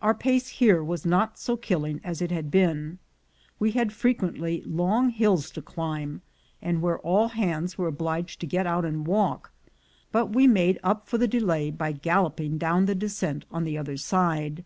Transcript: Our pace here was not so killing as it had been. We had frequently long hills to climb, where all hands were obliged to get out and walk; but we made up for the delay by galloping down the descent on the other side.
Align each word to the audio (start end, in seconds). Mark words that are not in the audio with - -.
Our 0.00 0.14
pace 0.14 0.48
here 0.48 0.82
was 0.82 1.04
not 1.04 1.36
so 1.38 1.54
killing 1.54 2.00
as 2.02 2.22
it 2.22 2.30
had 2.30 2.50
been. 2.50 2.98
We 3.58 3.72
had 3.72 3.92
frequently 3.92 4.62
long 4.64 5.10
hills 5.10 5.50
to 5.50 5.60
climb, 5.60 6.22
where 6.62 6.98
all 7.00 7.28
hands 7.28 7.76
were 7.76 7.86
obliged 7.88 8.40
to 8.40 8.46
get 8.46 8.66
out 8.66 8.86
and 8.86 9.06
walk; 9.06 9.52
but 10.12 10.30
we 10.32 10.46
made 10.46 10.78
up 10.82 11.06
for 11.10 11.18
the 11.18 11.28
delay 11.28 11.70
by 11.70 11.92
galloping 11.92 12.56
down 12.56 12.86
the 12.86 12.94
descent 12.94 13.44
on 13.50 13.64
the 13.64 13.76
other 13.76 13.98
side. 13.98 14.64